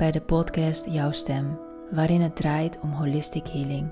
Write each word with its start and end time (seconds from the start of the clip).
bij 0.00 0.10
de 0.10 0.20
podcast 0.20 0.86
Jouw 0.90 1.12
Stem, 1.12 1.58
waarin 1.90 2.20
het 2.20 2.36
draait 2.36 2.78
om 2.80 2.92
holistic 2.92 3.46
healing. 3.46 3.88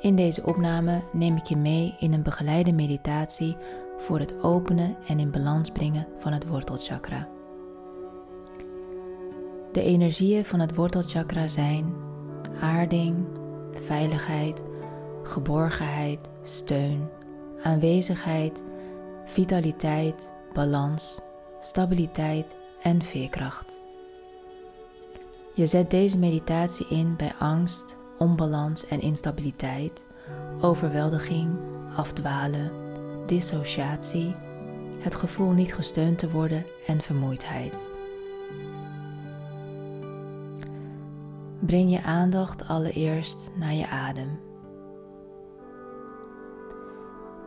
In 0.00 0.16
deze 0.16 0.42
opname 0.42 1.02
neem 1.12 1.36
ik 1.36 1.44
je 1.44 1.56
mee 1.56 1.94
in 1.98 2.12
een 2.12 2.22
begeleide 2.22 2.72
meditatie 2.72 3.56
voor 3.98 4.18
het 4.18 4.42
openen 4.42 4.96
en 5.06 5.18
in 5.18 5.30
balans 5.30 5.70
brengen 5.70 6.06
van 6.18 6.32
het 6.32 6.46
wortelchakra. 6.46 7.28
De 9.72 9.82
energieën 9.82 10.44
van 10.44 10.60
het 10.60 10.74
wortelchakra 10.74 11.48
zijn 11.48 11.94
aarding, 12.60 13.26
veiligheid, 13.72 14.64
geborgenheid, 15.22 16.30
steun, 16.42 17.08
aanwezigheid, 17.62 18.64
vitaliteit, 19.24 20.32
balans, 20.52 21.20
stabiliteit 21.60 22.56
en 22.82 23.02
veerkracht. 23.02 23.83
Je 25.56 25.66
zet 25.66 25.90
deze 25.90 26.18
meditatie 26.18 26.86
in 26.88 27.16
bij 27.16 27.32
angst, 27.38 27.96
onbalans 28.18 28.86
en 28.86 29.00
instabiliteit, 29.00 30.06
overweldiging, 30.60 31.56
afdwalen, 31.96 32.70
dissociatie, 33.26 34.34
het 34.98 35.14
gevoel 35.14 35.50
niet 35.50 35.74
gesteund 35.74 36.18
te 36.18 36.30
worden 36.30 36.66
en 36.86 37.00
vermoeidheid. 37.00 37.90
Breng 41.60 41.90
je 41.90 42.02
aandacht 42.02 42.68
allereerst 42.68 43.50
naar 43.56 43.74
je 43.74 43.88
adem. 43.88 44.40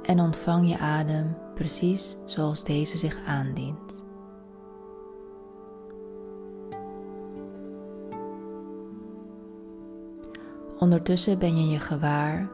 En 0.01 0.19
ontvang 0.19 0.69
je 0.69 0.77
adem 0.77 1.37
precies 1.55 2.17
zoals 2.25 2.63
deze 2.63 2.97
zich 2.97 3.17
aandient. 3.25 4.06
Ondertussen 10.79 11.39
ben 11.39 11.57
je 11.57 11.69
je 11.69 11.79
gewaar 11.79 12.47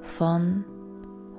van 0.00 0.64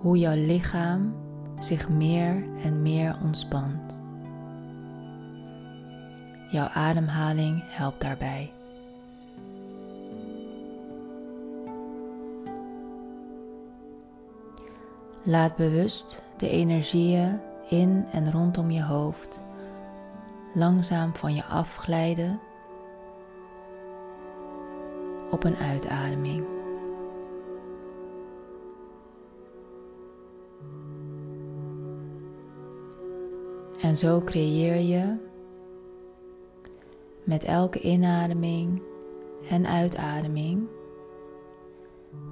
hoe 0.01 0.17
jouw 0.17 0.35
lichaam 0.35 1.15
zich 1.59 1.89
meer 1.89 2.43
en 2.63 2.81
meer 2.81 3.17
ontspant. 3.23 4.01
Jouw 6.51 6.67
ademhaling 6.67 7.63
helpt 7.65 8.01
daarbij. 8.01 8.51
Laat 15.23 15.55
bewust 15.55 16.23
de 16.37 16.49
energieën 16.49 17.39
in 17.69 18.05
en 18.11 18.31
rondom 18.31 18.71
je 18.71 18.83
hoofd 18.83 19.41
langzaam 20.53 21.15
van 21.15 21.35
je 21.35 21.43
afglijden 21.43 22.39
op 25.31 25.43
een 25.43 25.55
uitademing. 25.55 26.45
En 33.81 33.97
zo 33.97 34.21
creëer 34.21 34.75
je 34.75 35.15
met 37.23 37.43
elke 37.43 37.81
inademing 37.81 38.81
en 39.49 39.67
uitademing 39.67 40.67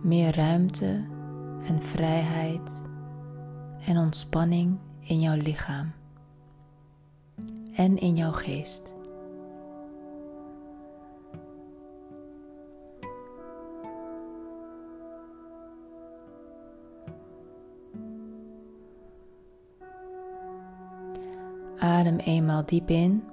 meer 0.01 0.35
ruimte 0.35 1.05
en 1.67 1.81
vrijheid 1.81 2.83
en 3.85 3.97
ontspanning 3.97 4.77
in 4.99 5.19
jouw 5.19 5.35
lichaam 5.35 5.91
en 7.75 7.97
in 7.97 8.16
jouw 8.16 8.31
geest. 8.31 8.95
Adem 21.85 22.18
eenmaal 22.18 22.66
diep 22.66 22.90
in. 22.90 23.23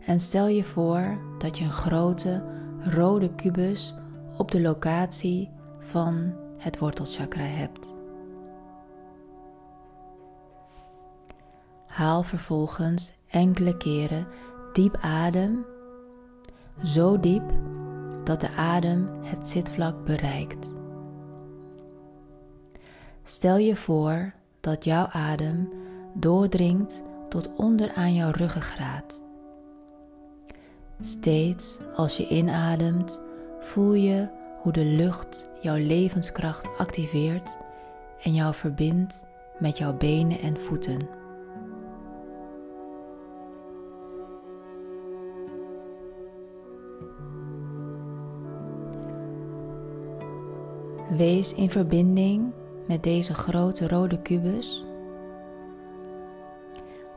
En 0.00 0.20
stel 0.20 0.46
je 0.46 0.64
voor 0.64 1.18
dat 1.38 1.58
je 1.58 1.64
een 1.64 1.70
grote 1.70 2.44
rode 2.80 3.34
kubus 3.34 3.94
op 4.36 4.50
de 4.50 4.60
locatie 4.60 5.50
van 5.78 6.34
het 6.58 6.78
wortelchakra 6.78 7.42
hebt. 7.42 7.94
Haal 11.86 12.22
vervolgens 12.22 13.12
enkele 13.28 13.76
keren 13.76 14.26
diep 14.72 14.96
adem, 15.00 15.64
zo 16.82 17.20
diep 17.20 17.52
dat 18.24 18.40
de 18.40 18.50
adem 18.50 19.08
het 19.22 19.48
zitvlak 19.48 20.04
bereikt. 20.04 20.74
Stel 23.22 23.56
je 23.56 23.76
voor 23.76 24.32
dat 24.60 24.84
jouw 24.84 25.06
adem 25.06 25.79
doordringt 26.12 27.02
tot 27.28 27.50
onder 27.56 27.92
aan 27.94 28.14
jouw 28.14 28.30
ruggengraat. 28.30 29.24
Steeds 31.00 31.78
als 31.94 32.16
je 32.16 32.28
inademt, 32.28 33.20
voel 33.60 33.92
je 33.92 34.28
hoe 34.62 34.72
de 34.72 34.84
lucht 34.84 35.50
jouw 35.60 35.76
levenskracht 35.76 36.78
activeert 36.78 37.56
en 38.22 38.34
jou 38.34 38.54
verbindt 38.54 39.24
met 39.58 39.78
jouw 39.78 39.96
benen 39.96 40.40
en 40.40 40.58
voeten. 40.58 40.98
Wees 51.16 51.54
in 51.54 51.70
verbinding 51.70 52.52
met 52.86 53.02
deze 53.02 53.34
grote 53.34 53.88
rode 53.88 54.22
kubus 54.22 54.84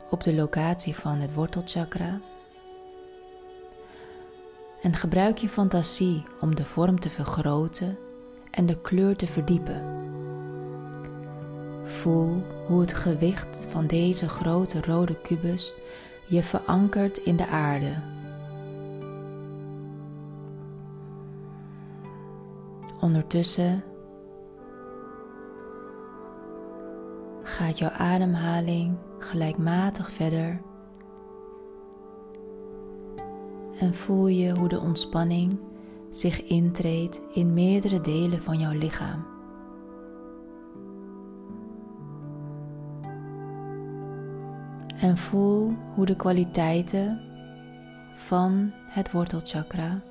op 0.09 0.23
de 0.23 0.33
locatie 0.33 0.95
van 0.95 1.19
het 1.19 1.33
wortelchakra. 1.33 2.19
En 4.81 4.95
gebruik 4.95 5.37
je 5.37 5.49
fantasie 5.49 6.23
om 6.41 6.55
de 6.55 6.65
vorm 6.65 6.99
te 6.99 7.09
vergroten 7.09 7.97
en 8.51 8.65
de 8.65 8.81
kleur 8.81 9.15
te 9.15 9.27
verdiepen. 9.27 9.81
Voel 11.83 12.43
hoe 12.67 12.81
het 12.81 12.93
gewicht 12.93 13.65
van 13.69 13.87
deze 13.87 14.29
grote 14.29 14.81
rode 14.81 15.21
kubus 15.21 15.75
je 16.27 16.43
verankert 16.43 17.17
in 17.17 17.35
de 17.35 17.47
aarde. 17.47 17.93
Ondertussen 22.99 23.83
gaat 27.53 27.77
jouw 27.77 27.89
ademhaling 27.89 28.97
gelijkmatig 29.17 30.11
verder 30.11 30.61
en 33.79 33.93
voel 33.93 34.27
je 34.27 34.57
hoe 34.57 34.67
de 34.67 34.79
ontspanning 34.79 35.59
zich 36.09 36.43
intreedt 36.43 37.21
in 37.31 37.53
meerdere 37.53 38.01
delen 38.01 38.41
van 38.41 38.59
jouw 38.59 38.71
lichaam. 38.71 39.25
En 44.97 45.17
voel 45.17 45.73
hoe 45.95 46.05
de 46.05 46.15
kwaliteiten 46.15 47.21
van 48.13 48.71
het 48.73 49.11
wortelchakra, 49.11 50.01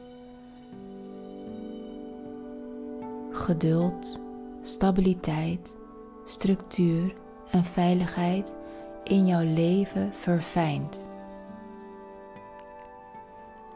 geduld, 3.31 4.21
stabiliteit, 4.61 5.77
structuur 6.25 7.15
en 7.53 7.65
veiligheid 7.65 8.57
in 9.05 9.27
jouw 9.27 9.45
leven 9.45 10.13
verfijnt. 10.13 11.11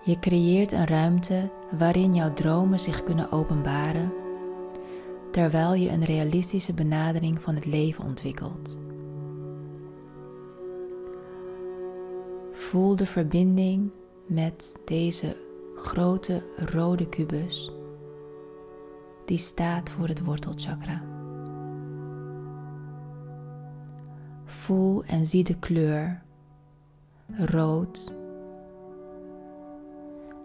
Je 0.04 0.18
creëert 0.18 0.72
een 0.72 0.86
ruimte 0.86 1.50
waarin 1.78 2.14
jouw 2.14 2.32
dromen 2.32 2.80
zich 2.80 3.02
kunnen 3.02 3.32
openbaren, 3.32 4.12
terwijl 5.30 5.74
je 5.74 5.90
een 5.90 6.04
realistische 6.04 6.74
benadering 6.74 7.42
van 7.42 7.54
het 7.54 7.66
leven 7.66 8.04
ontwikkelt. 8.04 8.76
Voel 12.52 12.96
de 12.96 13.06
verbinding 13.06 13.90
met 14.26 14.76
deze 14.84 15.36
grote 15.76 16.42
rode 16.56 17.08
kubus 17.08 17.70
die 19.24 19.38
staat 19.38 19.90
voor 19.90 20.08
het 20.08 20.24
wortelchakra. 20.24 21.15
Voel 24.46 25.04
en 25.04 25.26
zie 25.26 25.44
de 25.44 25.58
kleur 25.58 26.22
rood, 27.36 28.12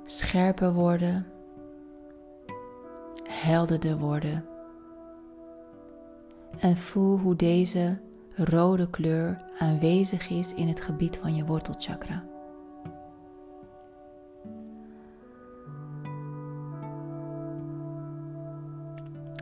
scherper 0.03 0.73
worden, 0.73 1.25
helderder 3.23 3.97
worden. 3.97 4.45
En 6.59 6.77
voel 6.77 7.17
hoe 7.17 7.35
deze 7.35 7.99
rode 8.35 8.89
kleur 8.89 9.41
aanwezig 9.57 10.29
is 10.29 10.53
in 10.53 10.67
het 10.67 10.81
gebied 10.81 11.17
van 11.17 11.35
je 11.35 11.45
wortelchakra. 11.45 12.23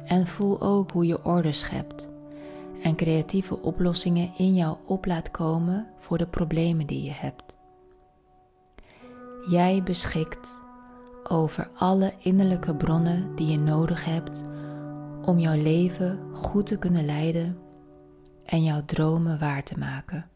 En 0.05 0.27
voel 0.27 0.61
ook 0.61 0.91
hoe 0.91 1.05
je 1.05 1.25
orde 1.25 1.51
schept 1.51 2.09
en 2.81 2.95
creatieve 2.95 3.61
oplossingen 3.61 4.31
in 4.37 4.55
jou 4.55 4.77
op 4.85 5.05
laat 5.05 5.31
komen 5.31 5.87
voor 5.97 6.17
de 6.17 6.27
problemen 6.27 6.87
die 6.87 7.03
je 7.03 7.11
hebt. 7.13 7.57
Jij 9.49 9.83
beschikt 9.83 10.61
over 11.23 11.69
alle 11.75 12.13
innerlijke 12.19 12.75
bronnen 12.75 13.35
die 13.35 13.47
je 13.47 13.59
nodig 13.59 14.05
hebt 14.05 14.43
om 15.21 15.39
jouw 15.39 15.61
leven 15.61 16.19
goed 16.33 16.65
te 16.65 16.77
kunnen 16.77 17.05
leiden 17.05 17.57
en 18.45 18.63
jouw 18.63 18.85
dromen 18.85 19.39
waar 19.39 19.63
te 19.63 19.77
maken. 19.77 20.29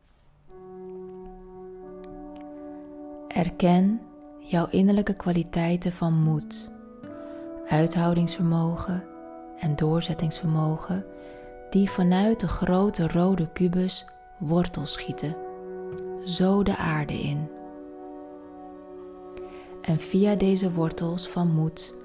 Erken 3.27 4.01
jouw 4.39 4.67
innerlijke 4.69 5.15
kwaliteiten 5.15 5.91
van 5.91 6.13
moed, 6.13 6.71
uithoudingsvermogen 7.67 9.03
en 9.59 9.75
doorzettingsvermogen 9.75 11.05
die 11.73 11.89
vanuit 11.89 12.39
de 12.39 12.47
grote 12.47 13.07
rode 13.07 13.49
kubus 13.53 14.05
wortels 14.37 14.91
schieten, 14.93 15.35
zo 16.23 16.63
de 16.63 16.77
aarde 16.77 17.13
in. 17.13 17.49
En 19.81 19.99
via 19.99 20.35
deze 20.35 20.71
wortels 20.71 21.27
van 21.27 21.47
moed, 21.47 21.95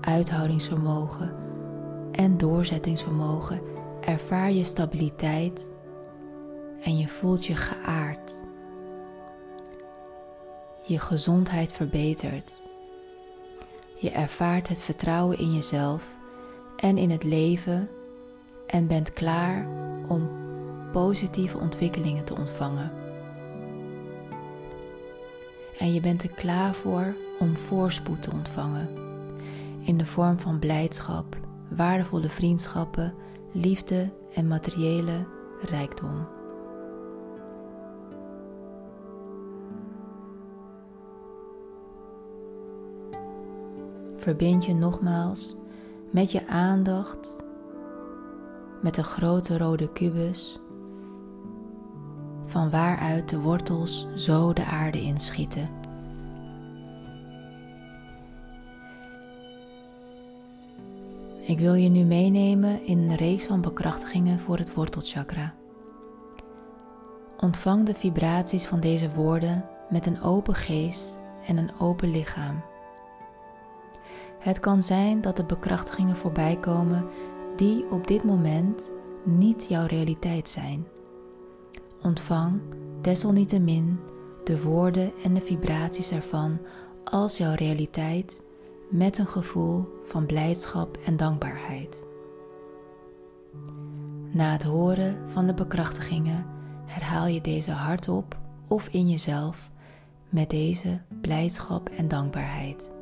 uithoudingsvermogen 0.00 1.34
en 2.12 2.36
doorzettingsvermogen 2.36 3.60
ervaar 4.00 4.52
je 4.52 4.64
stabiliteit 4.64 5.72
en 6.80 6.98
je 6.98 7.08
voelt 7.08 7.46
je 7.46 7.56
geaard. 7.56 8.42
Je 10.82 10.98
gezondheid 10.98 11.72
verbetert. 11.72 12.62
Je 13.94 14.10
ervaart 14.10 14.68
het 14.68 14.82
vertrouwen 14.82 15.38
in 15.38 15.54
jezelf 15.54 16.16
en 16.76 16.98
in 16.98 17.10
het 17.10 17.24
leven 17.24 17.88
en 18.68 18.86
bent 18.86 19.12
klaar 19.12 19.66
om 20.08 20.30
positieve 20.92 21.58
ontwikkelingen 21.58 22.24
te 22.24 22.36
ontvangen. 22.36 22.92
En 25.78 25.92
je 25.92 26.00
bent 26.00 26.22
er 26.22 26.30
klaar 26.30 26.74
voor 26.74 27.14
om 27.38 27.56
voorspoed 27.56 28.22
te 28.22 28.30
ontvangen 28.32 28.88
in 29.80 29.98
de 29.98 30.06
vorm 30.06 30.38
van 30.38 30.58
blijdschap, 30.58 31.36
waardevolle 31.68 32.28
vriendschappen, 32.28 33.14
liefde 33.52 34.10
en 34.34 34.48
materiële 34.48 35.26
rijkdom. 35.62 36.26
Verbind 44.16 44.64
je 44.64 44.74
nogmaals 44.74 45.56
met 46.10 46.32
je 46.32 46.46
aandacht 46.46 47.47
met 48.82 48.94
de 48.94 49.02
grote 49.02 49.58
rode 49.58 49.92
kubus, 49.92 50.60
van 52.44 52.70
waaruit 52.70 53.28
de 53.28 53.40
wortels 53.40 54.06
zo 54.14 54.52
de 54.52 54.64
aarde 54.64 55.00
inschieten. 55.00 55.68
Ik 61.40 61.58
wil 61.58 61.74
je 61.74 61.88
nu 61.88 62.04
meenemen 62.04 62.84
in 62.84 62.98
een 62.98 63.16
reeks 63.16 63.46
van 63.46 63.60
bekrachtigingen 63.60 64.40
voor 64.40 64.58
het 64.58 64.74
wortelchakra. 64.74 65.54
Ontvang 67.36 67.86
de 67.86 67.94
vibraties 67.94 68.66
van 68.66 68.80
deze 68.80 69.10
woorden 69.14 69.64
met 69.90 70.06
een 70.06 70.22
open 70.22 70.54
geest 70.54 71.18
en 71.46 71.56
een 71.56 71.70
open 71.78 72.10
lichaam. 72.10 72.62
Het 74.38 74.60
kan 74.60 74.82
zijn 74.82 75.20
dat 75.20 75.36
de 75.36 75.44
bekrachtigingen 75.44 76.16
voorbij 76.16 76.56
komen 76.56 77.06
die 77.58 77.90
op 77.90 78.06
dit 78.06 78.24
moment 78.24 78.90
niet 79.24 79.68
jouw 79.68 79.86
realiteit 79.86 80.48
zijn. 80.48 80.86
Ontvang 82.02 82.60
desalniettemin 83.00 83.98
de 84.44 84.62
woorden 84.62 85.12
en 85.22 85.34
de 85.34 85.40
vibraties 85.40 86.10
ervan 86.10 86.58
als 87.04 87.36
jouw 87.36 87.54
realiteit 87.54 88.42
met 88.90 89.18
een 89.18 89.26
gevoel 89.26 89.88
van 90.02 90.26
blijdschap 90.26 90.96
en 90.96 91.16
dankbaarheid. 91.16 92.06
Na 94.32 94.52
het 94.52 94.62
horen 94.62 95.28
van 95.28 95.46
de 95.46 95.54
bekrachtigingen 95.54 96.46
herhaal 96.86 97.26
je 97.26 97.40
deze 97.40 97.70
hardop 97.70 98.38
of 98.68 98.88
in 98.88 99.10
jezelf 99.10 99.70
met 100.28 100.50
deze 100.50 101.00
blijdschap 101.20 101.88
en 101.88 102.08
dankbaarheid. 102.08 102.97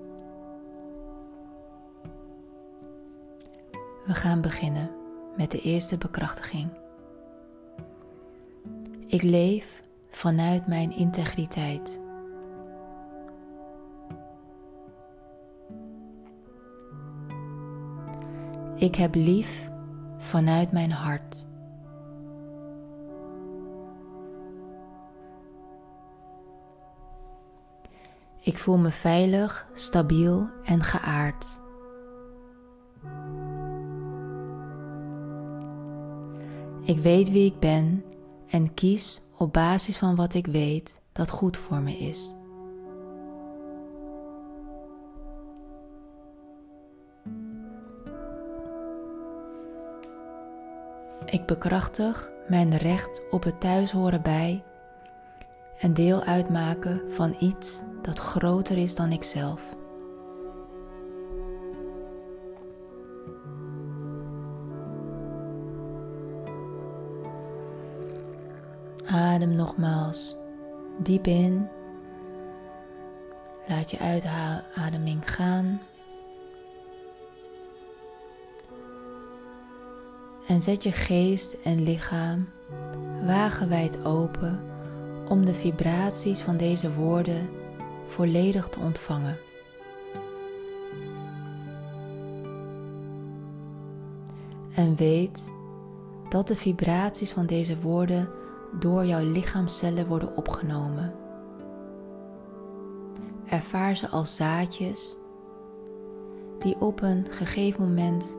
Gaan 4.16 4.40
beginnen 4.40 4.90
met 5.36 5.50
de 5.50 5.60
eerste 5.60 5.98
bekrachtiging. 5.98 6.70
Ik 9.06 9.22
leef 9.22 9.82
vanuit 10.08 10.66
mijn 10.66 10.92
integriteit. 10.92 12.00
Ik 18.74 18.94
heb 18.94 19.14
lief 19.14 19.68
vanuit 20.18 20.72
mijn 20.72 20.90
hart. 20.90 21.46
Ik 28.40 28.58
voel 28.58 28.78
me 28.78 28.90
veilig, 28.90 29.68
stabiel 29.72 30.50
en 30.64 30.82
geaard. 30.82 31.64
Ik 36.86 36.98
weet 36.98 37.30
wie 37.30 37.46
ik 37.46 37.60
ben 37.60 38.04
en 38.50 38.74
kies 38.74 39.20
op 39.38 39.52
basis 39.52 39.96
van 39.96 40.16
wat 40.16 40.34
ik 40.34 40.46
weet 40.46 41.00
dat 41.12 41.30
goed 41.30 41.56
voor 41.56 41.80
me 41.80 41.98
is. 41.98 42.34
Ik 51.24 51.46
bekrachtig 51.46 52.32
mijn 52.48 52.76
recht 52.76 53.22
op 53.30 53.42
het 53.44 53.60
thuishoren 53.60 54.22
bij 54.22 54.64
en 55.78 55.94
deel 55.94 56.22
uitmaken 56.22 57.02
van 57.08 57.36
iets 57.40 57.82
dat 58.02 58.18
groter 58.18 58.76
is 58.78 58.94
dan 58.94 59.12
ikzelf. 59.12 59.75
Adem 69.16 69.54
nogmaals 69.54 70.36
diep 70.98 71.26
in. 71.26 71.68
Laat 73.66 73.90
je 73.90 73.98
uitademing 73.98 75.30
gaan. 75.30 75.80
En 80.46 80.60
zet 80.60 80.82
je 80.82 80.92
geest 80.92 81.56
en 81.64 81.82
lichaam 81.82 82.48
wagenwijd 83.24 84.04
open 84.04 84.60
om 85.28 85.44
de 85.44 85.54
vibraties 85.54 86.40
van 86.40 86.56
deze 86.56 86.94
woorden 86.94 87.48
volledig 88.06 88.68
te 88.68 88.80
ontvangen. 88.80 89.38
En 94.74 94.96
weet 94.96 95.52
dat 96.28 96.48
de 96.48 96.56
vibraties 96.56 97.32
van 97.32 97.46
deze 97.46 97.80
woorden 97.80 98.44
door 98.78 99.04
jouw 99.04 99.24
lichaamcellen 99.24 100.06
worden 100.06 100.36
opgenomen. 100.36 101.14
Ervaar 103.46 103.96
ze 103.96 104.08
als 104.08 104.36
zaadjes 104.36 105.16
die 106.58 106.80
op 106.80 107.02
een 107.02 107.26
gegeven 107.30 107.82
moment 107.82 108.38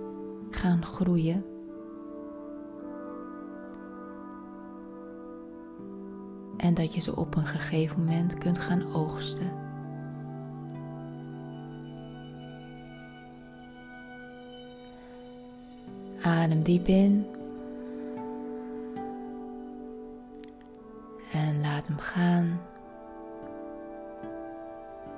gaan 0.50 0.86
groeien. 0.86 1.46
En 6.58 6.74
dat 6.74 6.94
je 6.94 7.02
ze 7.02 7.16
op 7.16 7.36
een 7.36 7.46
gegeven 7.46 8.00
moment 8.00 8.38
kunt 8.38 8.60
gaan 8.60 8.94
oogsten. 8.94 9.52
Adem 16.22 16.64
diep 16.64 16.88
in. 16.88 17.37
Laat 21.78 21.88
hem 21.88 22.00
gaan. 22.00 22.62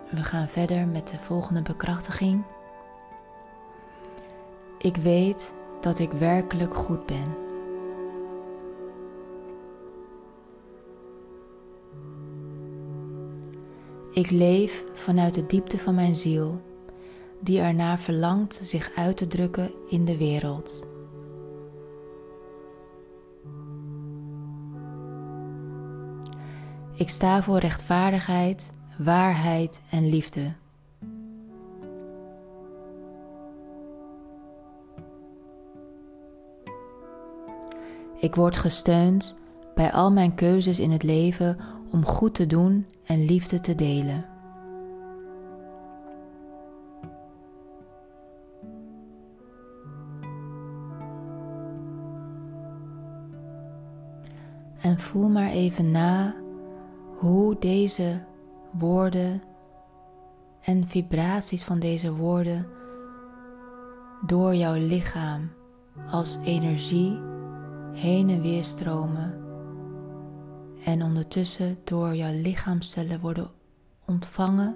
We 0.10 0.24
gaan 0.24 0.48
verder 0.48 0.88
met 0.88 1.08
de 1.08 1.18
volgende 1.18 1.62
bekrachtiging. 1.62 2.44
Ik 4.78 4.96
weet 4.96 5.56
dat 5.82 6.00
ik 6.00 6.12
werkelijk 6.12 6.76
goed 6.76 7.06
ben. 7.06 7.38
Ik 14.12 14.30
leef 14.30 14.86
vanuit 14.94 15.34
de 15.34 15.46
diepte 15.46 15.78
van 15.78 15.96
mijn 15.96 16.16
ziel, 16.16 16.62
die 17.40 17.60
ernaar 17.60 18.00
verlangt 18.00 18.60
zich 18.64 18.92
uit 18.96 19.18
te 19.18 19.28
drukken 19.28 19.72
in 19.88 20.06
de 20.06 20.18
wereld. 20.18 20.88
Ik 27.00 27.10
sta 27.10 27.44
voor 27.44 27.58
rechtvaardigheid, 27.58 28.72
waarheid 28.98 29.82
en 29.90 30.10
liefde. 30.10 30.54
Ik 38.16 38.36
word 38.36 38.58
gesteund 38.58 39.36
bij 39.76 39.92
al 39.92 40.12
mijn 40.12 40.36
keuzes 40.36 40.80
in 40.80 40.92
het 40.92 41.04
leven 41.04 41.58
om 41.92 42.06
goed 42.06 42.36
te 42.36 42.46
doen 42.46 42.86
en 43.06 43.26
liefde 43.26 43.60
te 43.60 43.76
delen. 43.76 44.26
En 54.82 55.00
voel 55.00 55.30
maar 55.30 55.50
even 55.50 55.92
na 55.92 56.36
hoe 57.20 57.56
deze 57.60 58.24
woorden 58.72 59.42
en 60.62 60.88
vibraties 60.88 61.64
van 61.64 61.80
deze 61.80 62.16
woorden 62.16 62.68
door 64.26 64.56
jouw 64.56 64.76
lichaam 64.76 65.50
als 66.12 66.38
energie 66.44 67.20
heen 67.92 68.30
en 68.30 68.42
weer 68.42 68.64
stromen 68.64 69.34
en 70.86 71.04
ondertussen 71.04 71.78
door 71.84 72.16
jouw 72.16 72.34
lichaamcellen 72.34 73.20
worden 73.20 73.50
ontvangen. 74.06 74.76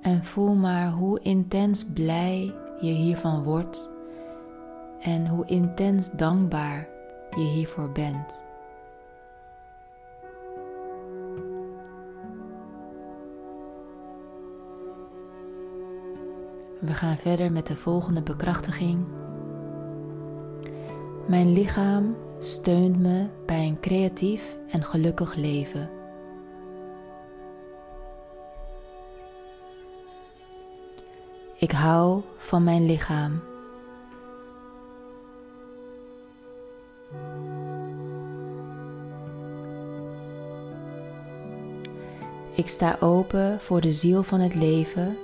En 0.00 0.24
voel 0.24 0.54
maar 0.54 0.90
hoe 0.90 1.20
intens 1.20 1.84
blij 1.84 2.54
je 2.80 2.92
hiervan 2.92 3.42
wordt 3.42 3.90
en 5.00 5.26
hoe 5.28 5.46
intens 5.46 6.10
dankbaar 6.10 6.88
je 7.30 7.44
hiervoor 7.44 7.92
bent. 7.92 8.46
We 16.80 16.94
gaan 16.94 17.16
verder 17.16 17.52
met 17.52 17.66
de 17.66 17.76
volgende 17.76 18.22
bekrachtiging. 18.22 19.06
Mijn 21.26 21.52
lichaam 21.52 22.16
steunt 22.38 22.98
me 22.98 23.26
bij 23.46 23.66
een 23.66 23.80
creatief 23.80 24.56
en 24.68 24.84
gelukkig 24.84 25.34
leven. 25.34 25.90
Ik 31.56 31.72
hou 31.72 32.22
van 32.36 32.64
mijn 32.64 32.86
lichaam. 32.86 33.40
Ik 42.54 42.68
sta 42.68 42.96
open 43.00 43.60
voor 43.60 43.80
de 43.80 43.92
ziel 43.92 44.22
van 44.22 44.40
het 44.40 44.54
leven 44.54 45.16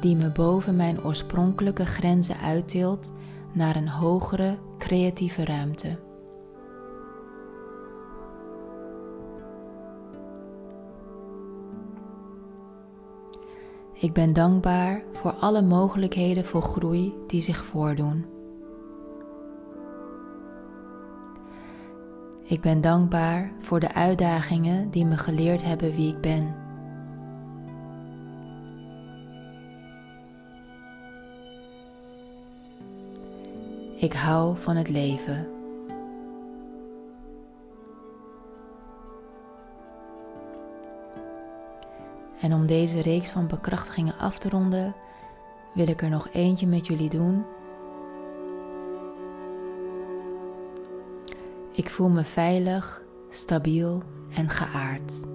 die 0.00 0.16
me 0.16 0.30
boven 0.30 0.76
mijn 0.76 1.04
oorspronkelijke 1.04 1.86
grenzen 1.86 2.36
uittilt 2.36 3.12
naar 3.52 3.76
een 3.76 3.88
hogere 3.88 4.58
creatieve 4.78 5.44
ruimte. 5.44 5.98
Ik 13.92 14.12
ben 14.12 14.32
dankbaar 14.32 15.02
voor 15.12 15.32
alle 15.32 15.62
mogelijkheden 15.62 16.44
voor 16.44 16.62
groei 16.62 17.14
die 17.26 17.40
zich 17.42 17.64
voordoen. 17.64 18.24
Ik 22.42 22.60
ben 22.60 22.80
dankbaar 22.80 23.52
voor 23.58 23.80
de 23.80 23.94
uitdagingen 23.94 24.90
die 24.90 25.06
me 25.06 25.16
geleerd 25.16 25.62
hebben 25.64 25.94
wie 25.94 26.14
ik 26.14 26.20
ben. 26.20 26.59
Ik 34.00 34.12
hou 34.12 34.58
van 34.58 34.76
het 34.76 34.88
leven. 34.88 35.48
En 42.40 42.52
om 42.52 42.66
deze 42.66 43.00
reeks 43.00 43.30
van 43.30 43.46
bekrachtigingen 43.46 44.18
af 44.18 44.38
te 44.38 44.48
ronden, 44.48 44.94
wil 45.74 45.88
ik 45.88 46.02
er 46.02 46.08
nog 46.08 46.28
eentje 46.32 46.66
met 46.66 46.86
jullie 46.86 47.08
doen. 47.08 47.44
Ik 51.72 51.88
voel 51.88 52.08
me 52.08 52.24
veilig, 52.24 53.02
stabiel 53.28 54.02
en 54.34 54.48
geaard. 54.48 55.29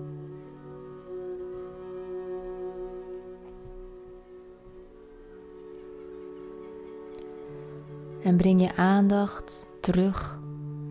En 8.26 8.38
breng 8.38 8.62
je 8.62 8.76
aandacht 8.76 9.68
terug 9.82 10.40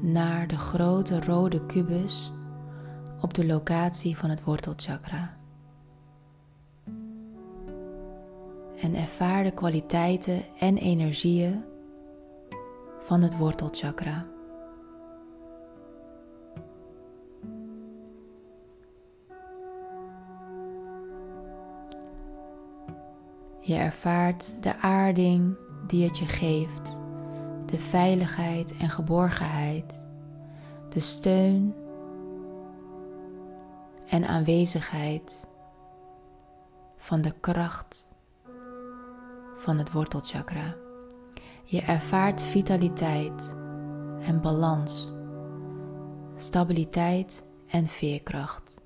naar 0.00 0.46
de 0.46 0.56
grote 0.56 1.20
rode 1.20 1.66
kubus 1.66 2.32
op 3.20 3.34
de 3.34 3.46
locatie 3.46 4.16
van 4.16 4.30
het 4.30 4.44
wortelchakra. 4.44 5.36
En 8.80 8.94
ervaar 8.94 9.42
de 9.42 9.50
kwaliteiten 9.50 10.42
en 10.58 10.76
energieën 10.76 11.64
van 12.98 13.22
het 13.22 13.36
wortelchakra. 13.36 14.26
Je 23.60 23.74
ervaart 23.74 24.62
de 24.62 24.76
aarding 24.76 25.56
die 25.86 26.04
het 26.04 26.18
je 26.18 26.26
geeft 26.26 27.02
de 27.74 27.80
veiligheid 27.80 28.76
en 28.76 28.90
geborgenheid, 28.90 30.06
de 30.88 31.00
steun 31.00 31.74
en 34.08 34.26
aanwezigheid 34.26 35.48
van 36.96 37.20
de 37.20 37.34
kracht 37.40 38.12
van 39.54 39.78
het 39.78 39.92
wortelchakra. 39.92 40.74
Je 41.64 41.80
ervaart 41.80 42.42
vitaliteit 42.42 43.56
en 44.20 44.40
balans, 44.40 45.12
stabiliteit 46.34 47.46
en 47.68 47.86
veerkracht. 47.86 48.80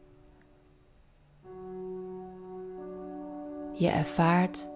Je 3.73 3.88
ervaart 3.88 4.71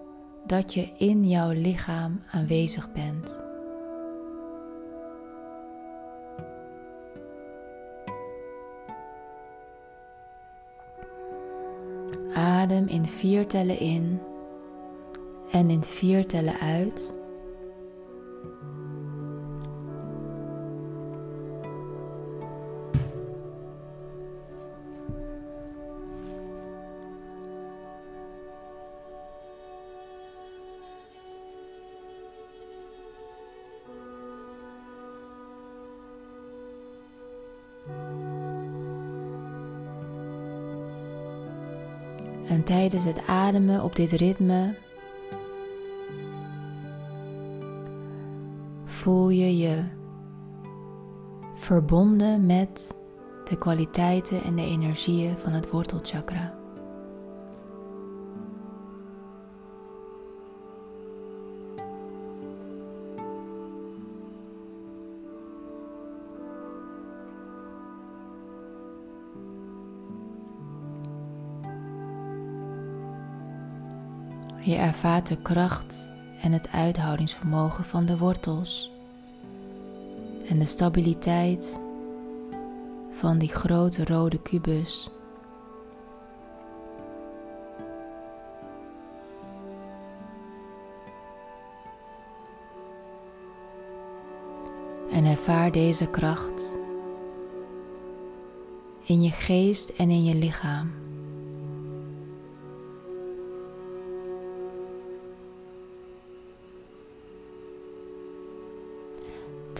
dat 0.45 0.73
je 0.73 0.93
in 0.97 1.27
jouw 1.27 1.51
lichaam 1.51 2.21
aanwezig 2.31 2.91
bent. 2.91 3.42
Adem 12.63 12.87
in 12.87 13.05
vier 13.05 13.47
tellen 13.47 13.79
in 13.79 14.19
en 15.51 15.69
in 15.69 15.83
vier 15.83 16.25
tellen 16.27 16.59
uit. 16.59 17.13
En 42.53 42.63
tijdens 42.63 43.03
het 43.03 43.27
ademen 43.27 43.83
op 43.83 43.95
dit 43.95 44.11
ritme 44.11 44.75
voel 48.85 49.29
je 49.29 49.57
je 49.57 49.83
verbonden 51.55 52.45
met 52.45 52.97
de 53.49 53.57
kwaliteiten 53.57 54.43
en 54.43 54.55
de 54.55 54.65
energieën 54.65 55.37
van 55.37 55.51
het 55.51 55.69
wortelchakra. 55.69 56.62
Je 74.65 74.75
ervaart 74.75 75.27
de 75.27 75.37
kracht 75.37 76.11
en 76.41 76.51
het 76.51 76.71
uithoudingsvermogen 76.71 77.83
van 77.83 78.05
de 78.05 78.17
wortels 78.17 78.91
en 80.49 80.59
de 80.59 80.65
stabiliteit 80.65 81.79
van 83.11 83.37
die 83.37 83.49
grote 83.49 84.05
rode 84.05 84.41
kubus. 84.41 85.09
En 95.11 95.25
ervaar 95.25 95.71
deze 95.71 96.07
kracht 96.07 96.77
in 99.05 99.21
je 99.21 99.31
geest 99.31 99.89
en 99.89 100.09
in 100.09 100.23
je 100.23 100.35
lichaam. 100.35 101.12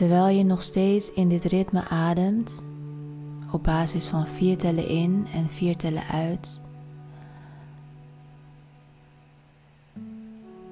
Terwijl 0.04 0.28
je 0.28 0.44
nog 0.44 0.64
steeds 0.64 1.14
in 1.14 1.30
dit 1.30 1.44
ritme 1.44 1.88
ademt, 1.88 2.64
op 3.52 3.64
basis 3.64 4.08
van 4.08 4.28
vier 4.28 4.58
tellen 4.58 4.88
in 4.88 5.28
en 5.34 5.48
vier 5.48 5.78
tellen 5.78 6.04
uit, 6.04 6.60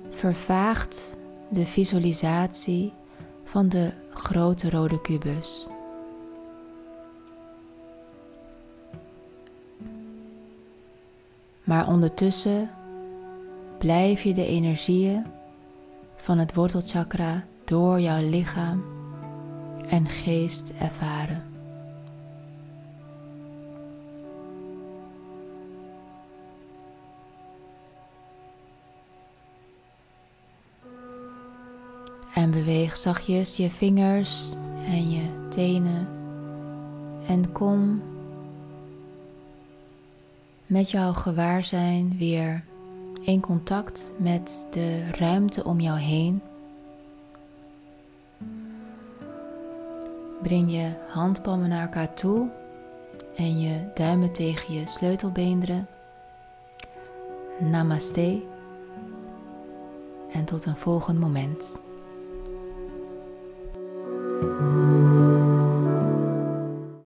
vervaagt 0.09 1.17
de 1.49 1.65
visualisatie 1.65 2.93
van 3.43 3.69
de 3.69 3.91
grote 4.13 4.69
rode 4.69 5.01
kubus. 5.01 5.67
Maar 11.63 11.87
ondertussen 11.87 12.69
blijf 13.77 14.23
je 14.23 14.33
de 14.33 14.45
energieën 14.45 15.25
van 16.15 16.37
het 16.37 16.53
wortelchakra 16.53 17.45
door 17.65 17.99
jouw 17.99 18.29
lichaam 18.29 18.99
en 19.89 20.09
geest 20.09 20.73
ervaren. 20.79 21.43
En 32.33 32.51
beweeg 32.51 32.97
zachtjes 32.97 33.57
je 33.57 33.69
vingers 33.69 34.53
en 34.85 35.09
je 35.09 35.47
tenen 35.49 36.07
en 37.27 37.51
kom 37.51 38.01
met 40.65 40.91
jouw 40.91 41.13
gewaarzijn 41.13 42.17
weer 42.17 42.63
in 43.21 43.39
contact 43.39 44.11
met 44.17 44.67
de 44.71 45.09
ruimte 45.11 45.63
om 45.63 45.79
jou 45.79 45.99
heen. 45.99 46.41
Breng 50.41 50.71
je 50.71 50.93
handpalmen 51.07 51.69
naar 51.69 51.81
elkaar 51.81 52.13
toe 52.13 52.49
en 53.35 53.59
je 53.59 53.91
duimen 53.93 54.31
tegen 54.31 54.73
je 54.73 54.87
sleutelbeenderen. 54.87 55.87
Namaste 57.59 58.43
en 60.31 60.45
tot 60.45 60.65
een 60.65 60.75
volgend 60.75 61.19
moment. 61.19 61.79